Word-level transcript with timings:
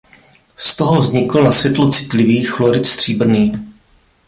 Z 0.55 0.75
toho 0.75 0.99
vznikl 1.01 1.43
na 1.43 1.51
světlo 1.51 1.89
citlivý 1.91 2.43
chlorid 2.43 2.85
stříbrný. 2.85 3.51